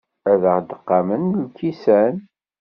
[0.31, 2.15] Ad aɣ-d-qamen lkisan?